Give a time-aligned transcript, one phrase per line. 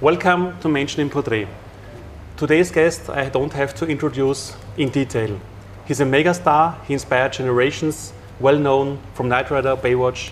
[0.00, 1.48] Welcome to Menschen in Portrait.
[2.36, 5.40] Today's guest I don't have to introduce in detail.
[5.86, 10.30] He's a megastar, he inspired generations, well known from Knight Rider, Baywatch,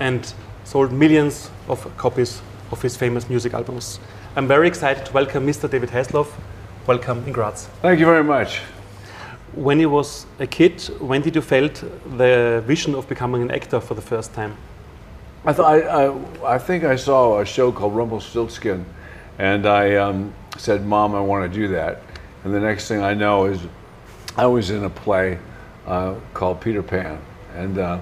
[0.00, 0.30] and
[0.64, 4.00] sold millions of copies of his famous music albums.
[4.36, 5.70] I'm very excited to welcome Mr.
[5.70, 6.28] David Hasselhoff.
[6.86, 7.68] Welcome in Graz.
[7.80, 8.58] Thank you very much.
[9.54, 11.82] When you was a kid, when did you felt
[12.18, 14.58] the vision of becoming an actor for the first time?
[15.44, 18.84] I, I, I, I think I saw a show called Rumpelstiltskin,
[19.38, 22.02] and I um, said, "Mom, I want to do that."
[22.44, 23.60] And the next thing I know is,
[24.36, 25.38] I was in a play
[25.86, 27.18] uh, called Peter Pan,
[27.54, 28.00] and uh,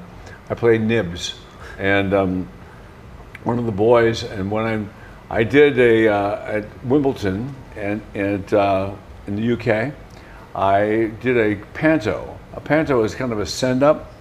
[0.51, 1.39] I played Nibs,
[1.79, 2.49] and um,
[3.45, 4.25] one of the boys.
[4.25, 4.91] And when I'm,
[5.31, 8.95] I did a uh, at Wimbledon and and uh,
[9.29, 9.95] in the UK,
[10.57, 12.37] I did a panto.
[12.55, 14.13] A panto is kind of a send up,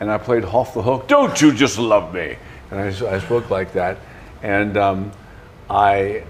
[0.00, 1.06] and I played Hoff the Hook.
[1.06, 2.36] Don't you just love me?
[2.70, 3.98] And I, I spoke like that,
[4.42, 5.12] and um,
[5.68, 6.24] I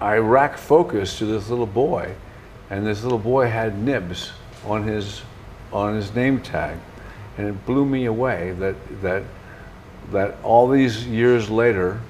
[0.00, 2.14] I rack focus to this little boy,
[2.70, 4.32] and this little boy had nibs
[4.64, 5.22] on his
[5.72, 6.78] on his name tag,
[7.36, 9.22] and it blew me away that that
[10.12, 12.00] that all these years later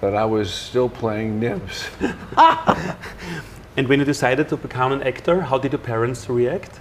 [0.00, 1.88] that I was still playing nibs.
[3.76, 6.80] And when you decided to become an actor, how did your parents react?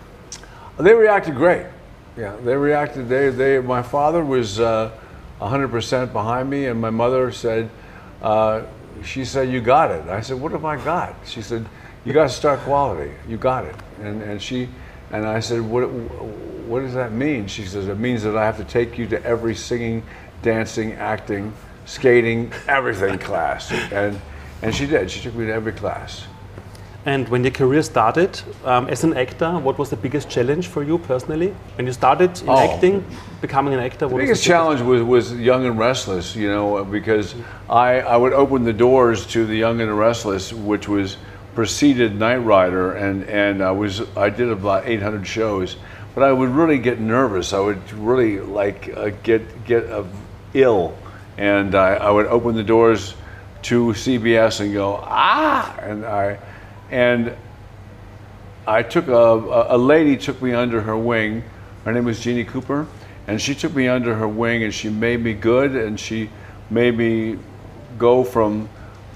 [0.79, 1.65] They reacted great.
[2.17, 3.09] Yeah, they reacted.
[3.09, 3.59] They, they.
[3.59, 4.91] My father was uh,
[5.41, 7.69] 100% behind me, and my mother said,
[8.21, 8.63] uh,
[9.03, 11.65] she said, "You got it." I said, "What have I got?" She said,
[12.05, 13.11] "You got star quality.
[13.27, 14.69] You got it." And and she,
[15.11, 18.57] and I said, "What what does that mean?" She says, "It means that I have
[18.57, 20.03] to take you to every singing,
[20.41, 21.53] dancing, acting,
[21.85, 24.19] skating, everything class." And
[24.61, 25.11] and she did.
[25.11, 26.25] She took me to every class.
[27.05, 30.81] And when your career started um, as an actor, what was the biggest challenge for
[30.81, 31.53] you personally?
[31.75, 32.57] When you started in Oh.
[32.57, 33.05] acting,
[33.41, 36.83] becoming an actor, The biggest was the challenge was, was Young and Restless, you know,
[36.83, 37.35] because
[37.69, 41.17] I, I would open the doors to the Young and the Restless, which was
[41.53, 45.77] preceded Knight Rider, and, and I was I did about 800 shows,
[46.15, 47.53] but I would really get nervous.
[47.53, 50.03] I would really like uh, get get uh,
[50.53, 50.97] ill,
[51.37, 53.13] and I, I would open the doors
[53.63, 56.39] to CBS and go ah, and I
[56.91, 57.35] and
[58.67, 61.43] I took a, a, lady took me under her wing.
[61.83, 62.87] Her name was Jeanne Cooper,
[63.27, 66.29] and she took me under her wing and she made me good and she
[66.69, 67.37] made me
[67.97, 68.69] go from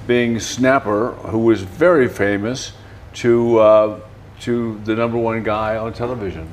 [0.07, 2.73] being Snapper, who was very famous,
[3.13, 3.99] to uh,
[4.41, 6.47] to the number one guy on television,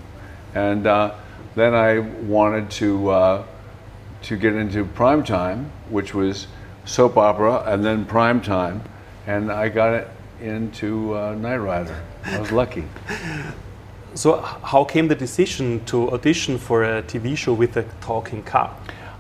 [0.55, 1.15] and uh,
[1.55, 3.45] then I wanted to uh,
[4.23, 6.49] to get into prime time, which was
[6.85, 8.83] soap opera, and then prime time,
[9.27, 10.09] and I got it
[10.41, 12.03] into uh, Knight Rider.
[12.25, 12.85] I was lucky.
[14.17, 18.75] So, how came the decision to audition for a TV show with a talking car?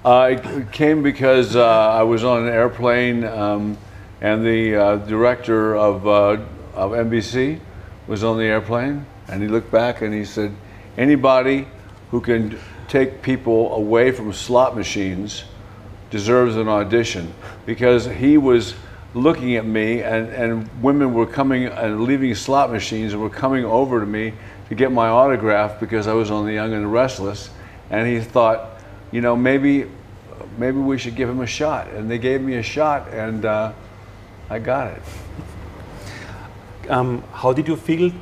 [0.06, 3.76] Uh, it came because uh, I was on an airplane, um,
[4.22, 6.38] and the uh, director of, uh,
[6.74, 7.60] of NBC
[8.06, 10.50] was on the airplane, and he looked back and he said,
[10.96, 11.68] "Anybody
[12.10, 15.44] who can take people away from slot machines
[16.08, 17.34] deserves an audition,"
[17.66, 18.74] because he was
[19.16, 23.64] looking at me, and, and women were coming and leaving slot machines and were coming
[23.64, 24.34] over to me
[24.68, 27.50] to get my autograph because I was on The Young and the Restless,
[27.90, 29.86] and he thought, you know, maybe
[30.58, 31.88] maybe we should give him a shot.
[31.88, 33.72] And they gave me a shot, and uh,
[34.50, 35.02] I got it.
[36.90, 38.12] Um, how did you feel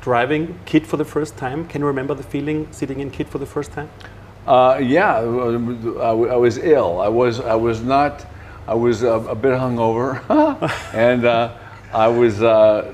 [0.00, 1.66] driving KITT for the first time?
[1.68, 3.90] Can you remember the feeling sitting in KITT for the first time?
[4.46, 7.00] Uh, yeah, I was ill.
[7.00, 8.26] I was I was not.
[8.68, 10.20] I was a, a bit hungover,
[10.92, 11.56] and uh,
[11.92, 12.92] I was uh,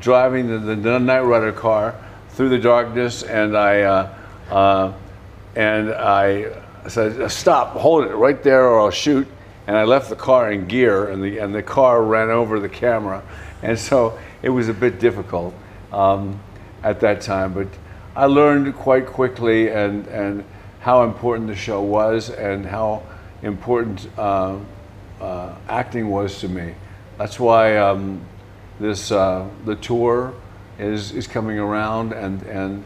[0.00, 1.94] driving the, the, the Knight Rider car
[2.30, 4.14] through the darkness, and I uh,
[4.50, 4.92] uh,
[5.54, 6.52] and I
[6.88, 7.76] said, "Stop!
[7.76, 9.28] Hold it right there, or I'll shoot."
[9.68, 12.68] And I left the car in gear, and the and the car ran over the
[12.68, 13.22] camera,
[13.62, 15.54] and so it was a bit difficult
[15.92, 16.40] um,
[16.82, 17.54] at that time.
[17.54, 17.68] But
[18.16, 20.44] I learned quite quickly, and and
[20.80, 23.04] how important the show was, and how
[23.42, 24.56] important uh,
[25.20, 26.74] uh, acting was to me.
[27.18, 28.20] That's why um,
[28.80, 30.34] this uh, the tour
[30.78, 32.84] is is coming around, and and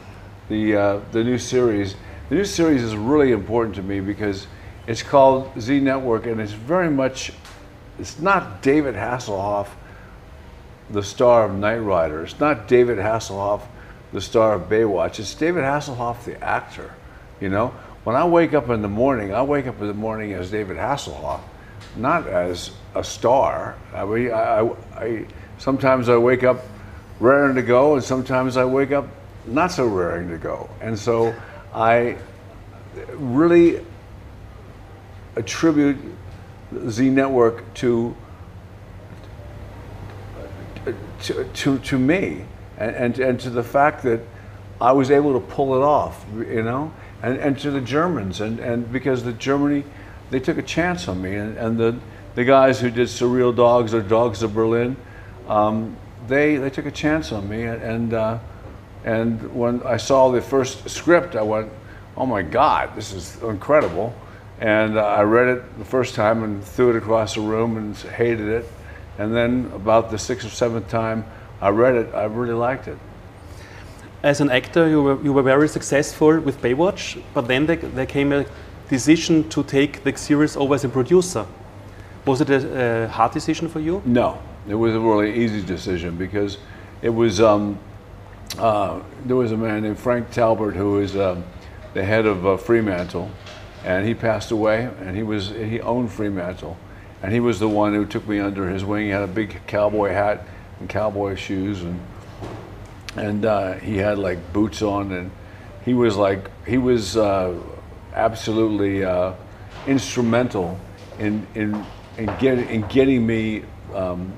[0.48, 1.96] the uh, the new series.
[2.28, 4.46] The new series is really important to me because
[4.86, 7.32] it's called Z Network, and it's very much.
[7.98, 9.68] It's not David Hasselhoff,
[10.90, 12.22] the star of Knight Rider.
[12.22, 13.62] It's not David Hasselhoff,
[14.12, 15.18] the star of Baywatch.
[15.18, 16.94] It's David Hasselhoff, the actor.
[17.40, 17.68] You know,
[18.04, 20.76] when I wake up in the morning, I wake up in the morning as David
[20.76, 21.40] Hasselhoff,
[21.98, 23.76] not as a star.
[23.94, 25.26] I mean, I, I, I
[25.58, 26.64] sometimes I wake up
[27.20, 29.08] raring to go, and sometimes I wake up
[29.46, 30.68] not so raring to go.
[30.80, 31.34] And so
[31.74, 32.16] I
[33.12, 33.84] really
[35.36, 35.98] attribute
[36.88, 38.16] Z Network to
[41.22, 42.44] to, to, to me
[42.78, 44.20] and, and, and to the fact that
[44.80, 46.92] I was able to pull it off, you know,
[47.22, 49.84] and, and to the Germans, and, and because the Germany,
[50.30, 51.96] they took a chance on me, and, and the,
[52.34, 54.96] the guys who did Surreal Dogs or Dogs of Berlin,
[55.48, 55.96] um,
[56.26, 58.38] they, they took a chance on me, and, uh,
[59.04, 61.70] and when I saw the first script, I went,
[62.16, 64.12] oh my God, this is incredible.
[64.60, 67.96] And uh, I read it the first time and threw it across the room and
[67.96, 68.66] hated it.
[69.16, 71.24] And then about the sixth or seventh time
[71.60, 72.98] I read it, I really liked it.
[74.24, 78.06] As an actor, you were, you were very successful with Baywatch, but then there, there
[78.06, 78.44] came a
[78.88, 81.46] decision to take the series over as a producer.
[82.24, 84.02] Was it a, a hard decision for you?
[84.04, 84.38] No,
[84.68, 86.58] it was a really easy decision because
[87.02, 87.78] it was um,
[88.58, 91.44] uh, there was a man named Frank Talbot who was um,
[91.94, 93.30] the head of uh, Fremantle,
[93.84, 96.76] and he passed away, and he was he owned Fremantle,
[97.22, 99.04] and he was the one who took me under his wing.
[99.04, 100.46] He had a big cowboy hat
[100.80, 102.00] and cowboy shoes, and
[103.16, 105.30] and uh, he had like boots on, and
[105.84, 107.54] he was like he was uh,
[108.14, 109.32] absolutely uh,
[109.86, 110.78] instrumental
[111.18, 111.84] in in
[112.16, 113.64] in getting in getting me.
[113.94, 114.32] Um,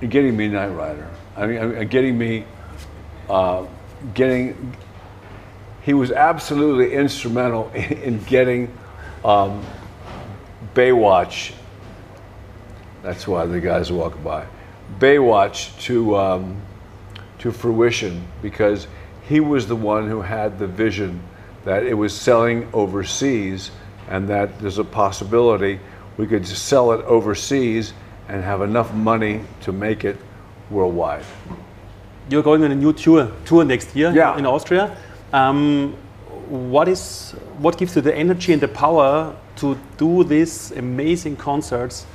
[0.00, 1.08] in getting me Knight Rider.
[1.36, 2.44] I mean, getting me,
[3.28, 3.66] uh,
[4.14, 4.76] getting
[5.82, 8.76] he was absolutely instrumental in, in getting
[9.24, 9.64] um,
[10.74, 11.52] Baywatch.
[13.02, 14.46] That's why the guys walking by.
[14.98, 16.60] Baywatch to um,
[17.38, 18.86] to fruition because
[19.26, 21.22] he was the one who had the vision
[21.64, 23.70] that it was selling overseas
[24.08, 25.78] and that there's a possibility
[26.16, 27.92] we could sell it overseas
[28.28, 30.16] and have enough money to make it
[30.70, 31.24] worldwide.
[32.28, 34.38] You're going on a new tour tour next year yeah.
[34.38, 34.96] in Austria.
[35.32, 35.96] Um,
[36.48, 42.06] what is what gives you the energy and the power to do these amazing concerts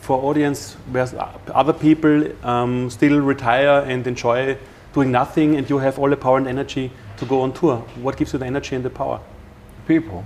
[0.00, 1.06] for audience where
[1.54, 4.56] other people um, still retire and enjoy
[4.94, 7.78] doing nothing, and you have all the power and energy to go on tour?
[7.96, 9.20] What gives you the energy and the power?
[9.86, 10.24] People.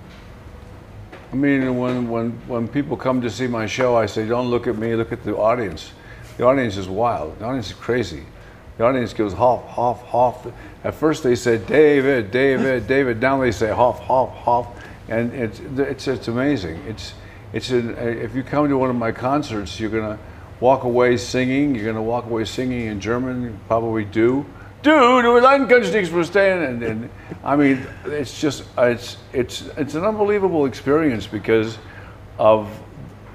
[1.33, 4.67] I mean, when, when, when people come to see my show, I say, don't look
[4.67, 5.93] at me, look at the audience.
[6.37, 7.39] The audience is wild.
[7.39, 8.25] The audience is crazy.
[8.79, 10.47] The audience goes hoff, hoff, hoff.
[10.85, 13.21] At first they said David, David, David.
[13.21, 14.67] Now they say hoff, hoff, hoff,
[15.09, 16.83] and it's it's it's amazing.
[16.89, 17.15] It's
[17.53, 20.19] it's an, if you come to one of my concerts, you're gonna
[20.61, 21.75] walk away singing.
[21.75, 23.43] You're gonna walk away singing in German.
[23.43, 24.47] You probably do.
[24.83, 26.63] Du, du kannst nichts verstehen.
[26.63, 27.11] And, and
[27.45, 31.79] I mean, it's just it's it's it's an unbelievable experience because
[32.39, 32.69] of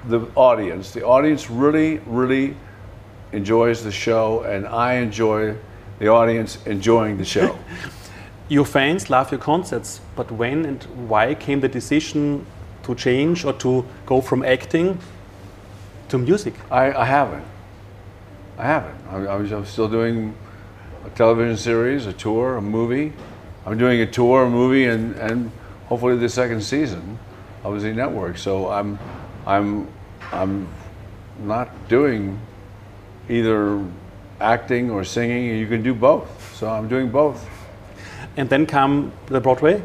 [0.08, 0.90] the audience.
[0.92, 2.54] The audience really, really
[3.32, 5.54] enjoys the show, and I enjoy
[5.98, 7.58] the audience enjoying the show.
[8.48, 12.44] your fans love your concerts, but when and why came the decision
[12.82, 14.98] to change or to go from acting
[16.08, 16.54] to music?
[16.70, 17.44] I, I haven't.
[18.58, 18.94] I haven't.
[19.10, 20.34] I, I was, I'm still doing
[21.04, 23.12] a television series, a tour, a movie.
[23.66, 25.50] I'm doing a tour, a movie, and, and
[25.86, 27.18] hopefully the second season
[27.64, 28.38] of Z Network.
[28.38, 28.98] So I'm,
[29.46, 29.88] I'm,
[30.32, 30.68] I'm
[31.40, 32.40] not doing
[33.28, 33.84] either
[34.40, 35.56] acting or singing.
[35.58, 36.56] You can do both.
[36.56, 37.46] So I'm doing both.
[38.36, 39.82] And then come the Broadway.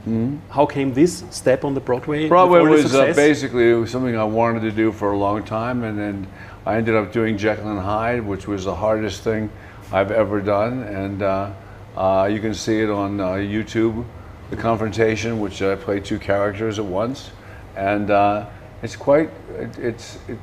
[0.00, 0.36] Mm-hmm.
[0.50, 2.26] How came this step on the Broadway?
[2.26, 5.98] Broadway was uh, basically was something I wanted to do for a long time, and
[5.98, 6.26] then
[6.64, 9.50] I ended up doing Jekyll and Hyde, which was the hardest thing
[9.92, 10.82] I've ever done.
[10.82, 11.52] And uh,
[11.96, 14.04] uh, you can see it on uh, YouTube,
[14.50, 17.30] the confrontation, which I play two characters at once,
[17.76, 18.46] and uh,
[18.82, 20.38] it's quite it, it's it,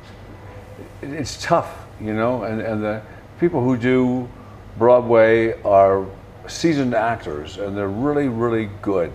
[1.02, 3.02] it's tough you know, and, and the
[3.40, 4.30] people who do
[4.78, 6.06] Broadway are
[6.48, 9.12] seasoned actors and they're really, really good.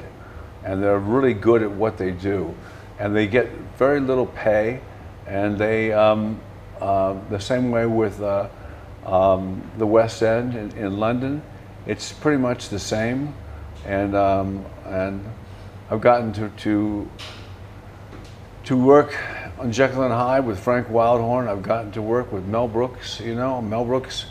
[0.64, 2.54] And they're really good at what they do.
[2.98, 3.48] And they get
[3.78, 4.80] very little pay.
[5.26, 6.40] And they, um,
[6.80, 8.48] uh, the same way with uh,
[9.04, 11.42] um, the West End in, in, London,
[11.86, 13.34] it's pretty much the same.
[13.84, 15.24] And, um, and
[15.90, 17.10] I've gotten to, to,
[18.64, 19.16] to work
[19.58, 21.48] on Jekyll and Hyde with Frank Wildhorn.
[21.48, 23.20] I've gotten to work with Mel Brooks.
[23.20, 24.26] You know, Mel Brooks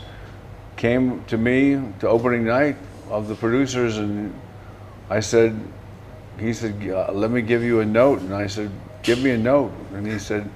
[0.76, 2.76] came to me to opening night
[3.08, 4.34] of the producers, and
[5.10, 5.58] I said,
[6.38, 8.70] he said, "Let me give you a note," and I said,
[9.02, 10.50] "Give me a note," and he said,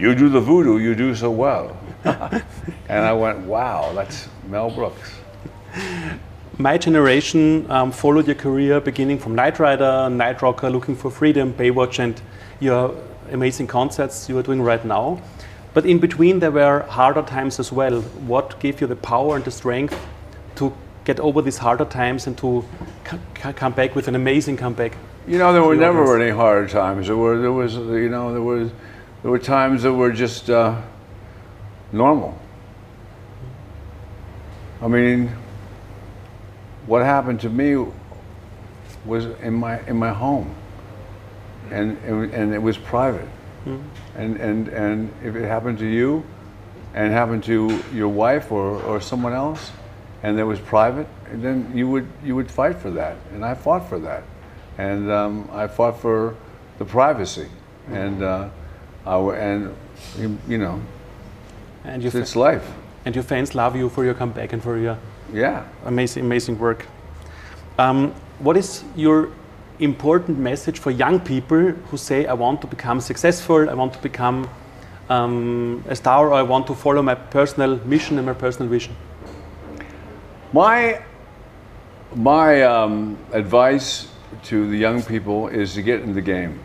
[0.00, 5.12] "You do the voodoo, you do so well." and I went, "Wow, that's Mel Brooks."
[6.58, 11.52] My generation um, followed your career beginning from Knight Rider, Night Rocker, Looking for Freedom,
[11.52, 12.20] Baywatch, and
[12.60, 12.94] your
[13.32, 15.20] amazing concerts you are doing right now.
[15.72, 18.00] But in between, there were harder times as well.
[18.26, 19.96] What gave you the power and the strength
[20.56, 20.72] to
[21.04, 22.64] get over these harder times and to
[23.04, 24.96] come back with an amazing comeback?
[25.26, 26.22] You know, there were never audience?
[26.22, 27.06] any hard times.
[27.06, 28.70] There were, there was, you know, there was,
[29.22, 30.80] there were times that were just uh,
[31.92, 32.38] normal.
[34.82, 35.30] I mean,
[36.86, 37.86] what happened to me
[39.04, 40.54] was in my in my home,
[41.70, 43.28] and and, and it was private.
[44.16, 46.24] And and and if it happened to you,
[46.94, 49.70] and happened to your wife or, or someone else,
[50.22, 53.88] and it was private, then you would you would fight for that, and I fought
[53.88, 54.22] for that,
[54.78, 56.36] and um, I fought for
[56.78, 57.48] the privacy,
[57.90, 58.48] and uh,
[59.04, 59.74] W- and
[60.48, 60.80] you, know
[61.84, 62.64] And your, it's life.
[63.04, 64.96] and your fans love you for your comeback and for your
[65.32, 65.64] Yeah.
[65.84, 66.86] amazing, amazing work.
[67.78, 69.28] Um, what is your
[69.78, 73.98] important message for young people who say, I want to become successful, I want to
[74.02, 74.48] become
[75.08, 78.94] um, a star, or I want to follow my personal mission and my personal vision?
[80.52, 81.00] My
[82.14, 84.08] my um, advice
[84.44, 86.58] to the young people is to get in the game,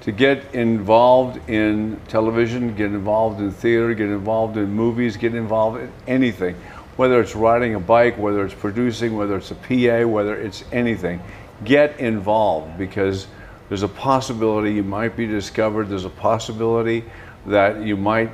[0.00, 5.80] to get involved in television, get involved in theater, get involved in movies, get involved
[5.80, 6.54] in anything,
[6.96, 11.20] whether it's riding a bike, whether it's producing, whether it's a PA, whether it's anything.
[11.64, 13.26] Get involved because
[13.68, 15.90] there's a possibility you might be discovered.
[15.90, 17.04] There's a possibility
[17.46, 18.30] that you might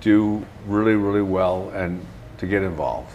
[0.00, 2.04] do really, really well, and
[2.38, 3.10] to get involved.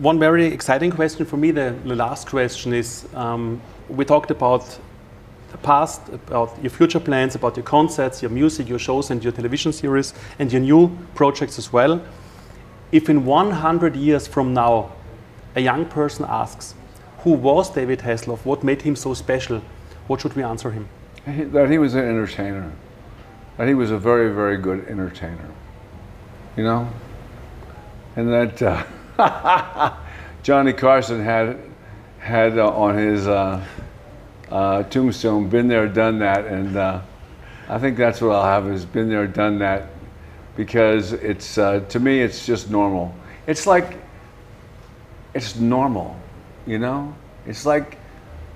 [0.00, 4.78] One very exciting question for me, the, the last question is um, we talked about
[5.50, 9.32] the past, about your future plans, about your concerts, your music, your shows, and your
[9.32, 12.02] television series, and your new projects as well.
[12.92, 14.92] If in 100 years from now
[15.54, 16.74] a young person asks,
[17.18, 18.44] who was David Hasselhoff?
[18.44, 19.62] What made him so special?
[20.06, 20.88] What should we answer him?
[21.26, 22.72] That he was an entertainer.
[23.58, 25.48] That he was a very, very good entertainer.
[26.56, 26.88] You know?
[28.16, 28.62] And that
[29.18, 29.94] uh,
[30.42, 31.58] Johnny Carson had,
[32.18, 33.62] had uh, on his uh,
[34.50, 36.46] uh, tombstone, been there, done that.
[36.46, 37.00] And uh,
[37.68, 39.88] I think that's what I'll have is been there, done that.
[40.56, 43.14] Because it's, uh, to me, it's just normal.
[43.46, 43.98] It's like,
[45.34, 46.16] it's normal,
[46.66, 47.14] you know?
[47.46, 47.96] It's like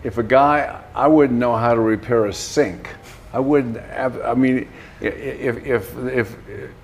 [0.03, 2.89] if a guy, I wouldn't know how to repair a sink.
[3.33, 4.69] I wouldn't have, I mean,
[5.01, 6.37] if, if, if,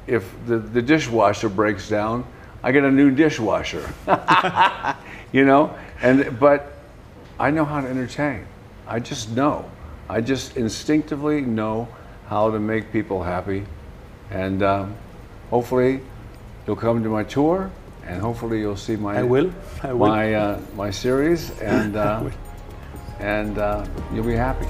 [0.07, 2.25] if the, the dishwasher breaks down,
[2.63, 3.89] I get a new dishwasher,
[5.33, 5.77] you know?
[6.03, 6.73] And, but
[7.39, 8.47] I know how to entertain.
[8.91, 9.71] I just know.
[10.09, 11.87] I just instinctively know
[12.27, 13.65] how to make people happy.
[14.31, 14.95] And um,
[15.49, 16.01] hopefully
[16.67, 17.71] you'll come to my tour
[18.05, 19.53] and hopefully you'll see my I will.
[19.85, 20.09] I will.
[20.09, 22.29] my uh, my series, and uh,
[23.21, 24.67] and uh, you'll be happy.